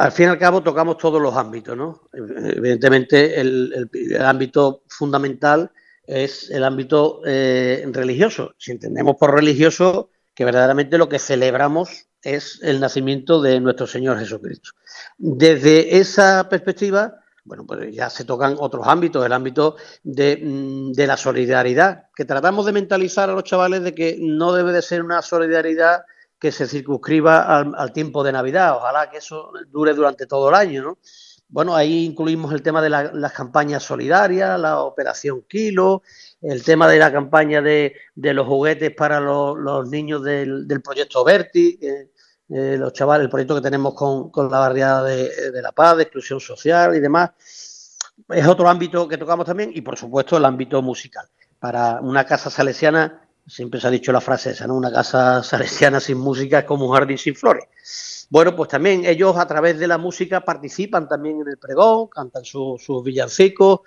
al 0.00 0.12
fin 0.12 0.26
y 0.26 0.28
al 0.30 0.38
cabo 0.38 0.62
tocamos 0.62 0.96
todos 0.96 1.20
los 1.20 1.36
ámbitos, 1.36 1.76
¿no? 1.76 2.08
Evidentemente 2.14 3.38
el, 3.38 3.90
ámbito 4.18 4.82
fundamental 4.88 5.70
es 6.06 6.50
el 6.50 6.64
ámbito 6.64 7.20
eh, 7.26 7.86
religioso. 7.92 8.54
Si 8.56 8.70
entendemos 8.70 9.16
por 9.16 9.34
religioso 9.34 10.08
que 10.34 10.46
verdaderamente 10.46 10.96
lo 10.96 11.10
que 11.10 11.18
celebramos 11.18 12.06
es 12.22 12.60
el 12.62 12.80
nacimiento 12.80 13.42
de 13.42 13.60
nuestro 13.60 13.86
Señor 13.86 14.18
Jesucristo. 14.18 14.70
Desde 15.18 15.98
esa 15.98 16.48
perspectiva, 16.48 17.20
bueno, 17.44 17.66
pues 17.66 17.94
ya 17.94 18.08
se 18.08 18.24
tocan 18.24 18.56
otros 18.58 18.86
ámbitos, 18.86 19.24
el 19.26 19.34
ámbito 19.34 19.76
de, 20.02 20.40
mm, 20.42 20.92
de 20.92 21.06
la 21.06 21.18
solidaridad, 21.18 22.04
que 22.16 22.24
tratamos 22.24 22.64
de 22.64 22.72
mentalizar 22.72 23.28
a 23.28 23.34
los 23.34 23.44
chavales 23.44 23.82
de 23.82 23.94
que 23.94 24.16
no 24.18 24.54
debe 24.54 24.72
de 24.72 24.80
ser 24.80 25.02
una 25.02 25.20
solidaridad 25.20 26.04
que 26.40 26.50
se 26.50 26.66
circunscriba 26.66 27.58
al, 27.58 27.92
tiempo 27.92 28.24
de 28.24 28.32
Navidad. 28.32 28.76
Ojalá 28.76 29.10
que 29.10 29.18
eso 29.18 29.52
dure 29.68 29.92
durante 29.92 30.26
todo 30.26 30.48
el 30.48 30.54
año, 30.54 30.82
¿no? 30.82 30.98
Bueno, 31.48 31.74
ahí 31.74 32.04
incluimos 32.04 32.52
el 32.54 32.62
tema 32.62 32.80
de 32.80 32.88
las 32.88 33.32
campañas 33.32 33.82
solidarias, 33.82 34.58
la 34.58 34.80
operación 34.80 35.42
Kilo, 35.48 36.02
el 36.40 36.62
tema 36.62 36.88
de 36.88 36.98
la 36.98 37.12
campaña 37.12 37.60
de, 37.60 37.94
los 38.14 38.46
juguetes 38.46 38.94
para 38.94 39.20
los, 39.20 39.88
niños 39.88 40.22
del, 40.22 40.80
proyecto 40.82 41.24
Verti, 41.24 41.78
eh, 41.82 42.76
los 42.78 42.92
chavales, 42.92 43.24
el 43.24 43.30
proyecto 43.30 43.56
que 43.56 43.60
tenemos 43.60 43.94
con, 43.94 44.30
la 44.50 44.60
barriada 44.60 45.02
de, 45.02 45.50
de, 45.50 45.60
La 45.60 45.72
Paz, 45.72 45.96
de 45.96 46.04
exclusión 46.04 46.38
social 46.38 46.94
y 46.94 47.00
demás. 47.00 47.30
Es 48.28 48.46
otro 48.46 48.68
ámbito 48.68 49.08
que 49.08 49.18
tocamos 49.18 49.44
también 49.44 49.72
y, 49.74 49.80
por 49.80 49.98
supuesto, 49.98 50.36
el 50.36 50.44
ámbito 50.44 50.80
musical. 50.80 51.26
Para 51.58 52.00
una 52.00 52.24
casa 52.24 52.48
salesiana 52.48 53.28
Siempre 53.46 53.80
se 53.80 53.86
ha 53.86 53.90
dicho 53.90 54.12
la 54.12 54.20
frase 54.20 54.50
esa, 54.50 54.66
¿no? 54.66 54.76
Una 54.76 54.92
casa 54.92 55.42
salesiana 55.42 56.00
sin 56.00 56.18
música 56.18 56.60
es 56.60 56.64
como 56.64 56.86
un 56.86 56.92
jardín 56.92 57.18
sin 57.18 57.34
flores. 57.34 57.64
Bueno, 58.30 58.54
pues 58.54 58.68
también 58.68 59.04
ellos 59.04 59.36
a 59.36 59.46
través 59.46 59.78
de 59.78 59.88
la 59.88 59.98
música 59.98 60.40
participan 60.44 61.08
también 61.08 61.40
en 61.40 61.48
el 61.48 61.58
pregón, 61.58 62.06
cantan 62.08 62.44
sus 62.44 63.02
villancicos 63.02 63.80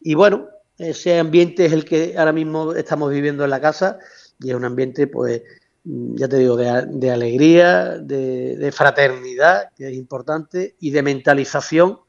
y 0.00 0.14
bueno, 0.14 0.48
ese 0.78 1.18
ambiente 1.18 1.66
es 1.66 1.72
el 1.74 1.84
que 1.84 2.14
ahora 2.16 2.32
mismo 2.32 2.72
estamos 2.72 3.10
viviendo 3.10 3.44
en 3.44 3.50
la 3.50 3.60
casa 3.60 3.98
y 4.40 4.48
es 4.48 4.56
un 4.56 4.64
ambiente, 4.64 5.06
pues, 5.06 5.42
ya 5.84 6.28
te 6.28 6.38
digo, 6.38 6.56
de, 6.56 7.10
alegría, 7.10 7.98
de, 7.98 8.72
fraternidad, 8.72 9.70
que 9.76 9.88
es 9.88 9.94
importante, 9.94 10.76
y 10.80 10.90
de 10.90 11.02
mentalización 11.02 12.00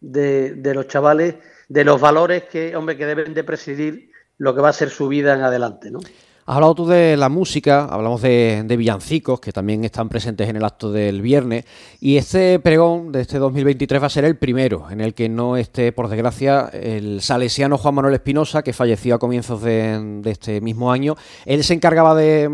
de, 0.00 0.54
de 0.54 0.74
los 0.74 0.88
chavales, 0.88 1.34
de 1.68 1.84
los 1.84 2.00
valores 2.00 2.44
que, 2.44 2.74
hombre, 2.74 2.96
que 2.96 3.04
deben 3.04 3.34
de 3.34 3.44
presidir 3.44 4.10
lo 4.38 4.54
que 4.54 4.62
va 4.62 4.70
a 4.70 4.72
ser 4.72 4.88
su 4.88 5.08
vida 5.08 5.34
en 5.34 5.42
adelante, 5.42 5.90
¿no? 5.90 6.00
Has 6.48 6.54
hablado 6.54 6.76
tú 6.76 6.86
de 6.86 7.16
la 7.16 7.28
música, 7.28 7.86
hablamos 7.86 8.22
de, 8.22 8.64
villancicos 8.78 9.40
que 9.40 9.50
también 9.50 9.84
están 9.84 10.08
presentes 10.08 10.48
en 10.48 10.54
el 10.54 10.64
acto 10.64 10.92
del 10.92 11.20
viernes 11.20 11.64
y 11.98 12.18
este 12.18 12.60
pregón 12.60 13.10
de 13.10 13.22
este 13.22 13.40
2023 13.40 14.00
va 14.00 14.06
a 14.06 14.10
ser 14.10 14.24
el 14.24 14.36
primero 14.36 14.88
en 14.88 15.00
el 15.00 15.12
que 15.12 15.28
no 15.28 15.56
esté, 15.56 15.90
por 15.90 16.08
desgracia, 16.08 16.70
el 16.72 17.20
salesiano 17.20 17.78
Juan 17.78 17.96
Manuel 17.96 18.14
Espinosa, 18.14 18.62
que 18.62 18.72
falleció 18.72 19.16
a 19.16 19.18
comienzos 19.18 19.60
de, 19.60 20.22
este 20.26 20.60
mismo 20.60 20.92
año. 20.92 21.16
Él 21.46 21.64
se 21.64 21.74
encargaba 21.74 22.14
de, 22.14 22.48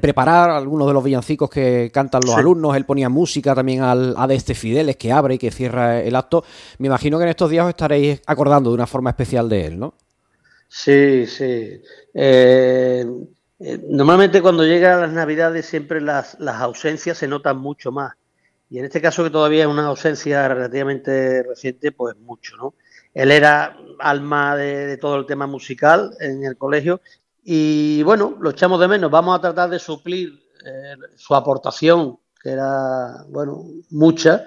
preparar 0.00 0.48
algunos 0.48 0.86
de 0.86 0.94
los 0.94 1.04
villancicos 1.04 1.50
que 1.50 1.90
cantan 1.92 2.22
los 2.24 2.34
alumnos, 2.34 2.76
él 2.76 2.86
ponía 2.86 3.10
música 3.10 3.54
también 3.54 3.82
al, 3.82 4.14
a 4.16 4.26
de 4.26 4.36
este 4.36 4.54
Fideles 4.54 4.96
que 4.96 5.12
abre 5.12 5.34
y 5.34 5.38
que 5.38 5.50
cierra 5.50 6.00
el 6.00 6.16
acto. 6.16 6.44
Me 6.78 6.86
imagino 6.86 7.18
que 7.18 7.24
en 7.24 7.30
estos 7.30 7.50
días 7.50 7.64
os 7.64 7.68
estaréis 7.68 8.22
acordando 8.24 8.70
de 8.70 8.74
una 8.74 8.86
forma 8.86 9.10
especial 9.10 9.50
de 9.50 9.66
él, 9.66 9.78
¿no? 9.78 9.92
Sí, 10.68 11.26
sí. 11.26 11.80
Eh, 12.20 13.06
eh, 13.60 13.80
normalmente 13.88 14.42
cuando 14.42 14.64
llegan 14.64 15.00
las 15.00 15.12
navidades 15.12 15.66
siempre 15.66 16.00
las, 16.00 16.36
ausencias 16.40 17.16
se 17.16 17.28
notan 17.28 17.58
mucho 17.58 17.92
más. 17.92 18.14
Y 18.68 18.80
en 18.80 18.86
este 18.86 19.00
caso 19.00 19.22
que 19.22 19.30
todavía 19.30 19.62
es 19.62 19.68
una 19.68 19.86
ausencia 19.86 20.48
relativamente 20.48 21.44
reciente, 21.44 21.92
pues 21.92 22.16
mucho, 22.16 22.56
¿no? 22.56 22.74
Él 23.14 23.30
era 23.30 23.76
alma 24.00 24.56
de, 24.56 24.96
todo 24.96 25.16
el 25.16 25.26
tema 25.26 25.46
musical 25.46 26.10
en 26.18 26.44
el 26.44 26.56
colegio 26.56 27.00
y 27.44 28.02
bueno, 28.02 28.36
lo 28.40 28.50
echamos 28.50 28.80
de 28.80 28.88
menos. 28.88 29.12
Vamos 29.12 29.38
a 29.38 29.40
tratar 29.40 29.70
de 29.70 29.78
suplir 29.78 30.40
eh, 30.66 30.96
su 31.14 31.36
aportación, 31.36 32.18
que 32.42 32.50
era, 32.50 33.24
bueno, 33.28 33.64
mucha 33.90 34.44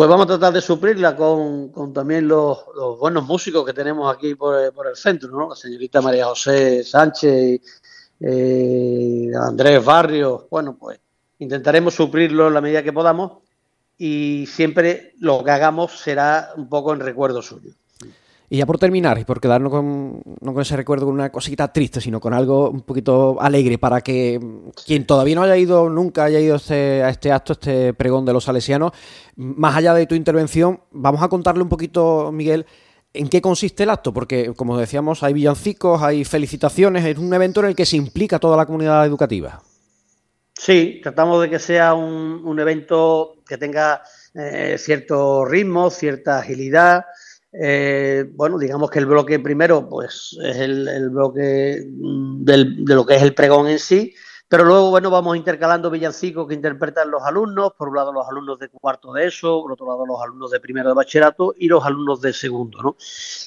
pues 0.00 0.08
vamos 0.08 0.24
a 0.24 0.28
tratar 0.28 0.54
de 0.54 0.62
suplirla 0.62 1.14
con, 1.14 1.92
también 1.92 2.26
los, 2.26 2.64
buenos 2.98 3.26
músicos 3.26 3.66
que 3.66 3.74
tenemos 3.74 4.10
aquí 4.10 4.34
por, 4.34 4.56
el 4.56 4.96
centro, 4.96 5.28
¿no? 5.28 5.50
La 5.50 5.54
señorita 5.54 6.00
María 6.00 6.24
José 6.24 6.82
Sánchez, 6.82 7.60
eh, 8.18 9.30
Andrés 9.38 9.84
Barrios, 9.84 10.44
bueno, 10.48 10.74
pues 10.80 10.98
intentaremos 11.40 11.92
suplirlo 11.92 12.48
en 12.48 12.54
la 12.54 12.62
medida 12.62 12.82
que 12.82 12.94
podamos 12.94 13.42
y 13.98 14.46
siempre 14.46 15.12
lo 15.18 15.44
que 15.44 15.50
hagamos 15.50 16.00
será 16.00 16.52
un 16.56 16.70
poco 16.70 16.94
en 16.94 17.00
recuerdo 17.00 17.42
suyo. 17.42 17.72
Y 18.52 18.56
ya 18.56 18.66
por 18.66 18.78
terminar, 18.78 19.16
y 19.16 19.24
por 19.24 19.40
quedarnos 19.40 19.70
con, 19.70 20.22
no 20.40 20.52
con 20.52 20.60
ese 20.60 20.76
recuerdo, 20.76 21.06
con 21.06 21.14
una 21.14 21.30
cosita 21.30 21.72
triste, 21.72 22.00
sino 22.00 22.18
con 22.18 22.34
algo 22.34 22.68
un 22.68 22.80
poquito 22.80 23.40
alegre, 23.40 23.78
para 23.78 24.00
que 24.00 24.40
quien 24.84 25.06
todavía 25.06 25.36
no 25.36 25.42
haya 25.42 25.56
ido, 25.56 25.88
nunca 25.88 26.24
haya 26.24 26.40
ido 26.40 26.56
este, 26.56 27.04
a 27.04 27.10
este 27.10 27.30
acto, 27.30 27.52
este 27.52 27.94
pregón 27.94 28.24
de 28.24 28.32
los 28.32 28.42
salesianos, 28.42 28.90
más 29.36 29.76
allá 29.76 29.94
de 29.94 30.04
tu 30.06 30.16
intervención, 30.16 30.80
vamos 30.90 31.22
a 31.22 31.28
contarle 31.28 31.62
un 31.62 31.68
poquito, 31.68 32.32
Miguel, 32.32 32.66
en 33.14 33.28
qué 33.28 33.40
consiste 33.40 33.84
el 33.84 33.90
acto, 33.90 34.12
porque 34.12 34.52
como 34.56 34.76
decíamos, 34.76 35.22
hay 35.22 35.32
villancicos, 35.32 36.02
hay 36.02 36.24
felicitaciones, 36.24 37.04
es 37.04 37.18
un 37.18 37.32
evento 37.32 37.60
en 37.60 37.66
el 37.66 37.76
que 37.76 37.86
se 37.86 37.96
implica 37.96 38.40
toda 38.40 38.56
la 38.56 38.66
comunidad 38.66 39.06
educativa. 39.06 39.62
Sí, 40.54 40.98
tratamos 41.04 41.40
de 41.40 41.50
que 41.50 41.60
sea 41.60 41.94
un, 41.94 42.58
evento 42.58 43.36
que 43.46 43.56
tenga 43.56 44.02
eh, 44.34 44.76
cierto 44.76 45.44
ritmo, 45.44 45.88
cierta 45.88 46.40
agilidad, 46.40 47.04
eh, 47.52 48.30
bueno, 48.32 48.58
digamos 48.58 48.90
que 48.90 48.98
el 49.00 49.06
bloque 49.06 49.38
primero, 49.40 49.88
pues 49.88 50.36
es 50.42 50.56
el, 50.56 51.10
bloque 51.10 51.84
mm, 51.90 52.44
de 52.44 52.94
lo 52.94 53.04
que 53.04 53.16
es 53.16 53.22
el 53.22 53.34
pregón 53.34 53.68
en 53.68 53.78
sí, 53.78 54.14
pero 54.50 54.64
luego, 54.64 54.90
bueno, 54.90 55.10
vamos 55.10 55.36
intercalando 55.36 55.90
villancicos 55.90 56.48
que 56.48 56.54
interpretan 56.54 57.08
los 57.08 57.22
alumnos, 57.22 57.72
por 57.78 57.88
un 57.88 57.94
lado 57.94 58.12
los 58.12 58.26
alumnos 58.28 58.58
de 58.58 58.68
cuarto 58.68 59.12
de 59.12 59.28
eso, 59.28 59.62
por 59.62 59.70
otro 59.70 59.86
lado 59.86 60.04
los 60.04 60.20
alumnos 60.20 60.50
de 60.50 60.58
primero 60.58 60.88
de 60.88 60.94
bachillerato 60.96 61.54
y 61.56 61.68
los 61.68 61.84
alumnos 61.84 62.20
de 62.20 62.32
segundo, 62.32 62.82
¿no? 62.82 62.96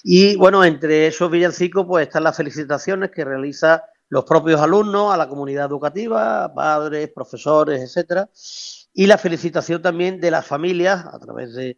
Y 0.03 0.37
bueno, 0.37 0.63
entre 0.63 1.07
esos 1.07 1.29
villancicos, 1.29 1.85
pues 1.85 2.07
están 2.07 2.23
las 2.23 2.37
felicitaciones 2.37 3.11
que 3.11 3.25
realiza 3.25 3.83
los 4.07 4.23
propios 4.23 4.61
alumnos 4.61 5.13
a 5.13 5.17
la 5.17 5.27
comunidad 5.27 5.65
educativa, 5.65 6.53
padres, 6.53 7.11
profesores, 7.13 7.81
etcétera, 7.81 8.29
y 8.93 9.05
la 9.05 9.17
felicitación 9.17 9.81
también 9.81 10.21
de 10.21 10.31
las 10.31 10.47
familias 10.47 11.05
a 11.05 11.19
través 11.19 11.53
de 11.53 11.77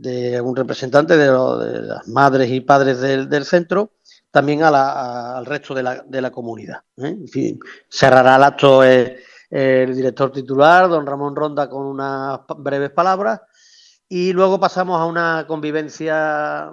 de 0.00 0.36
algún 0.36 0.54
representante 0.54 1.16
de, 1.16 1.26
las 1.82 2.06
madres 2.08 2.50
y 2.50 2.60
padres 2.60 3.00
del, 3.00 3.44
centro, 3.44 3.92
también 4.30 4.62
al 4.62 5.46
resto 5.46 5.74
de 5.74 5.82
la, 5.82 6.04
de 6.06 6.20
la 6.22 6.30
comunidad. 6.30 6.82
¿eh? 6.96 7.16
Cerrará 7.88 8.36
el 8.36 8.42
acto 8.44 8.82
el, 8.84 9.16
director 9.50 10.30
titular, 10.30 10.88
don 10.88 11.06
Ramón 11.06 11.34
Ronda, 11.34 11.68
con 11.68 11.86
unas 11.86 12.40
breves 12.58 12.90
palabras, 12.90 13.40
y 14.08 14.32
luego 14.32 14.60
pasamos 14.60 15.00
a 15.00 15.06
una 15.06 15.44
convivencia 15.46 16.72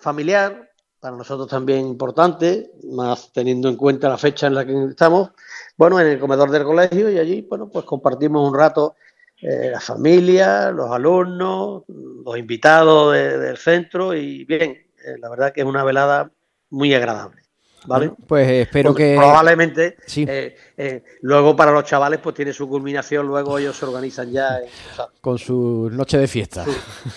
familiar, 0.00 0.70
para 0.98 1.16
nosotros 1.16 1.48
también 1.48 1.86
importante, 1.86 2.70
más 2.84 3.32
teniendo 3.32 3.68
en 3.68 3.76
cuenta 3.76 4.08
la 4.08 4.16
fecha 4.18 4.46
en 4.46 4.54
la 4.54 4.64
que 4.64 4.84
estamos, 4.84 5.30
bueno, 5.76 5.98
en 5.98 6.06
el 6.06 6.20
comedor 6.20 6.50
del 6.50 6.62
colegio 6.62 7.10
y 7.10 7.18
allí, 7.18 7.42
bueno, 7.42 7.68
pues 7.68 7.84
compartimos 7.84 8.48
un 8.48 8.56
rato 8.56 8.94
eh, 9.42 9.70
la 9.72 9.80
familia, 9.80 10.70
los 10.70 10.88
alumnos, 10.92 11.82
los 11.88 12.38
invitados 12.38 13.12
del 13.12 13.56
centro 13.56 14.14
y 14.14 14.44
bien, 14.44 14.70
eh, 14.70 15.18
la 15.18 15.28
verdad 15.28 15.52
que 15.52 15.62
es 15.62 15.66
una 15.66 15.82
velada 15.82 16.30
muy 16.70 16.94
agradable. 16.94 17.42
¿Vale? 17.84 18.12
pues 18.28 18.48
espero 18.48 18.94
que. 18.94 19.16
Probablemente. 19.16 19.96
Eh, 20.14 21.02
luego 21.22 21.56
para 21.56 21.72
los 21.72 21.82
chavales, 21.82 22.20
pues 22.22 22.36
tiene 22.36 22.52
su 22.52 22.68
culminación. 22.68 23.26
Luego 23.26 23.58
ellos 23.58 23.76
se 23.76 23.84
organizan 23.84 24.30
ya. 24.30 24.60
Con 25.20 25.36
su 25.36 25.90
noche 25.90 26.16
de 26.18 26.28
fiesta. 26.28 26.64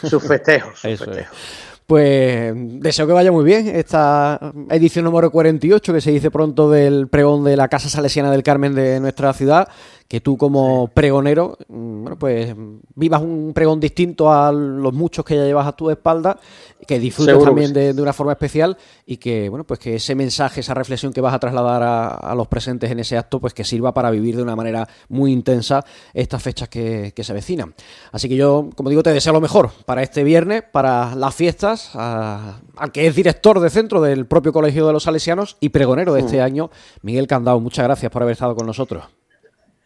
sus 0.02 0.28
festejos. 0.28 0.80
Sus 0.80 0.98
festejos. 0.98 1.38
pues 1.86 2.52
deseo 2.56 3.06
que 3.06 3.14
vaya 3.14 3.32
muy 3.32 3.46
bien 3.46 3.68
esta 3.68 4.52
edición 4.72 5.06
número 5.06 5.30
48 5.30 5.94
que 5.94 6.02
se 6.02 6.10
dice 6.10 6.32
pronto 6.32 6.72
del 6.72 7.10
pregón 7.10 7.44
de 7.44 7.56
la 7.56 7.68
Casa 7.68 7.88
Salesiana 7.88 8.32
del 8.32 8.42
Carmen 8.42 8.74
de 8.74 9.00
nuestra 9.00 9.32
ciudad 9.34 9.70
que 10.08 10.22
tú 10.22 10.38
como 10.38 10.88
pregonero, 10.90 11.58
mm, 11.68 12.02
bueno, 12.04 12.20
pues 12.20 12.54
vivas 12.94 13.22
un 13.22 13.54
pregón 13.54 13.80
distinto 13.80 14.32
a 14.32 14.52
los 14.52 14.94
muchos 14.94 15.26
que 15.26 15.36
ya 15.36 15.46
llevas 15.46 15.68
a 15.68 15.72
tu 15.72 15.90
espalda, 15.90 16.40
que 16.86 17.00
disfrutes 17.00 17.44
también 17.44 17.74
de, 17.74 18.00
una 18.00 18.14
forma 18.14 18.34
especial 18.34 18.78
y 19.06 19.18
que, 19.18 19.50
bueno, 19.50 19.64
pues 19.64 19.80
que 19.80 19.96
ese 19.96 20.14
mensaje, 20.14 20.60
esa 20.60 20.76
reflexión 20.76 21.12
que 21.12 21.22
vas 21.22 21.34
a 21.34 21.40
trasladar 21.40 21.82
a, 21.84 22.36
los 22.36 22.48
presentes 22.48 22.92
en 22.92 23.00
ese 23.00 23.18
acto, 23.18 23.40
pues 23.40 23.54
que 23.54 23.64
sirva 23.64 23.94
para 23.94 24.12
vivir 24.12 24.36
de 24.36 24.44
una 24.44 24.56
manera 24.56 24.88
muy 25.10 25.32
intensa 25.32 25.84
estas 26.14 26.44
fechas 26.44 26.70
que, 26.70 27.14
se 27.16 27.32
avecinan. 27.32 27.74
Así 28.12 28.30
que 28.30 28.36
yo, 28.36 28.70
como 28.76 28.90
digo, 28.92 29.02
te 29.02 29.12
deseo 29.12 29.34
lo 29.34 29.42
mejor 29.42 29.72
para 29.86 30.04
este 30.04 30.24
viernes, 30.24 30.64
para 30.72 31.16
las 31.16 31.34
fiestas, 31.34 31.96
al 31.96 32.92
que 32.94 33.08
es 33.08 33.16
director 33.16 33.60
de 33.60 33.72
centro 33.72 34.02
del 34.02 34.28
propio 34.28 34.54
Colegio 34.54 34.86
de 34.86 34.94
los 34.94 35.04
Salesianos 35.04 35.58
y 35.60 35.70
pregonero 35.70 36.14
de 36.14 36.20
este 36.20 36.38
mm. 36.38 36.44
año, 36.44 36.70
Miguel 37.02 37.26
Candao. 37.26 37.60
Muchas 37.60 37.86
gracias 37.86 38.12
por 38.12 38.22
haber 38.22 38.34
estado 38.34 38.56
con 38.56 38.68
nosotros. 38.68 39.06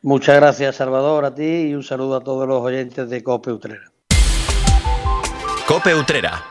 Muchas 0.01 0.37
gracias, 0.37 0.77
Salvador, 0.77 1.25
a 1.25 1.35
ti 1.35 1.43
y 1.43 1.73
un 1.73 1.83
saludo 1.83 2.15
a 2.15 2.23
todos 2.23 2.47
los 2.47 2.61
oyentes 2.61 3.09
de 3.09 3.21
Cope 3.21 3.51
Utrera. 3.51 3.91
Cope 5.67 5.93
Utrera 5.93 6.48